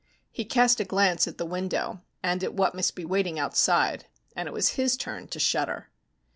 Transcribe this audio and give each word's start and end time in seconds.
He 0.31 0.45
cast 0.45 0.79
a 0.79 0.83
glance 0.83 1.27
at 1.27 1.37
the 1.37 1.45
window 1.45 2.01
and 2.23 2.43
at 2.43 2.55
what 2.55 2.73
must 2.73 2.95
be 2.95 3.05
waiting 3.05 3.37
outside, 3.37 4.07
and 4.35 4.47
it 4.47 4.51
was 4.51 4.69
his 4.69 4.97
turn 4.97 5.27
to 5.27 5.39
shudder. 5.39 5.91